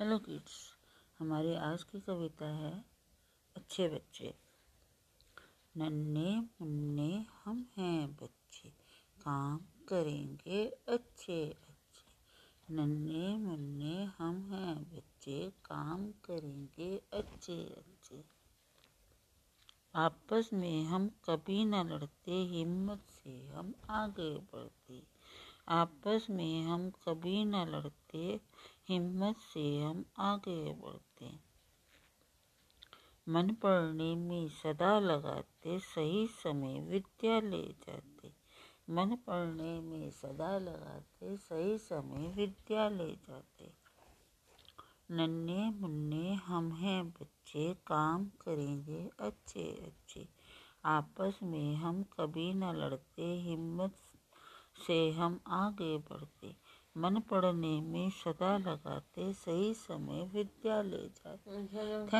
Hello 0.00 0.18
kids 0.18 0.74
हमारी 1.18 1.54
आज 1.54 1.82
की 1.82 2.00
कविता 2.00 2.46
है, 2.46 2.84
अच्छे 3.56 3.88
बच्चे। 3.88 4.34
नन्हे 5.76 6.40
मुन्ने 6.40 7.26
हम 7.44 7.66
हैं 7.76 8.16
बच्चे, 8.16 8.68
काम 9.20 9.58
करेंगे 9.88 10.66
अच्छे 10.88 11.50
अच्छे 11.50 12.74
नन्हे 12.74 13.36
मुन्ने 13.36 14.04
हम 14.04 14.52
हैं 14.52 14.96
बच्चे, 14.96 15.52
काम 15.64 16.10
करेंगे 16.10 17.02
अच्छे 17.12 17.64
अच्छे 17.64 18.24
आपस 19.94 20.50
में 20.52 20.84
हम 20.84 21.08
कभी 21.08 21.64
न 21.64 21.74
लड़ते, 21.74 22.32
हिम्मत 22.32 23.02
से 23.10 23.46
हम 23.46 23.74
आगे 23.90 24.38
बढ़ते। 24.38 25.19
आपस 25.70 26.26
में 26.30 26.62
हम 26.62 26.90
कभी 26.90 27.44
न 27.44 27.54
लड़ते, 27.54 28.40
हिम्मत 28.88 29.36
से 29.36 29.82
हम 29.82 30.04
आगे 30.18 30.72
बढ़ते। 30.72 31.30
मन 33.28 33.48
पढ़ने 33.48 34.14
में 34.14 34.48
सदा 34.48 35.00
लगाते, 35.00 35.78
सही 35.78 36.26
समय 36.26 36.80
विद्या 36.80 37.40
ले 37.40 37.62
जाते। 37.62 38.32
मन 38.90 39.16
पढ़ने 39.16 39.80
में 39.80 40.10
सदा 40.10 40.58
लगाते, 40.58 41.36
सही 41.36 41.78
समय 41.78 42.28
विद्या 42.28 42.88
ले 42.88 43.12
जाते। 43.12 43.72
नन्हे 45.10 45.70
मुन्ने 45.70 46.34
हम 46.34 46.72
हैं 46.72 47.10
बच्चे, 47.10 47.74
काम 47.74 48.24
करेंगे 48.24 49.10
अच्छे 49.20 49.72
अच्छे। 49.72 50.28
आपस 50.84 51.38
में 51.42 51.74
हम 51.74 52.02
कभी 52.02 52.54
न 52.54 52.64
लड़ते, 52.64 53.22
हिम्मत 53.22 53.94
से 54.86 55.10
हम 55.10 55.40
आगे 55.46 55.98
बढ़ते। 55.98 56.56
मन 56.96 57.20
पढ़ने 57.20 57.80
में 57.80 58.10
सदा 58.10 58.58
लगाते 58.58 59.32
सही 59.32 59.74
समय 59.74 60.30
विद्यालय 60.34 61.08
जाते। 61.08 61.66
थैंक 62.12 62.14